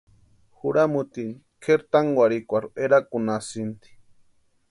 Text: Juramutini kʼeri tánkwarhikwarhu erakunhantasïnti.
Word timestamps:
Juramutini 0.59 1.33
kʼeri 1.61 1.83
tánkwarhikwarhu 1.91 2.69
erakunhantasïnti. 2.83 3.89